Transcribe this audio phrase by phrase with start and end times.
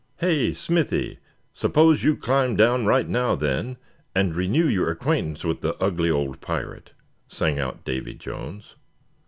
[0.17, 1.19] "Hey, Smithy,
[1.53, 3.77] suppose you climb down right now then,
[4.15, 6.93] and renew your acquaintance with the ugly old pirate!"
[7.27, 8.73] sang out Davy Jones.